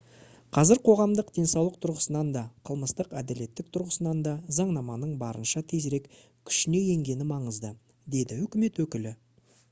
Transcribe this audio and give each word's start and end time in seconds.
қазір 0.57 0.79
қоғамдық 0.85 1.27
денсаулық 1.33 1.75
тұрғысынан 1.85 2.29
да 2.37 2.41
қылмыстық 2.69 3.11
әділеттілік 3.19 3.67
тұрғысынан 3.77 4.23
да 4.27 4.33
заңнаманың 4.59 5.11
барынша 5.19 5.63
тезірек 5.73 6.07
күшіне 6.49 6.81
енгені 6.95 7.27
маңызды- 7.33 7.71
деді 8.17 8.39
үкімет 8.47 8.81
өкілі 8.85 9.13